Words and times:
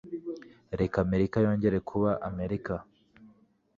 reka 0.79 0.95
Amerika 1.07 1.35
yongere 1.45 1.77
kuba 1.89 2.09
Amerika- 2.29 2.73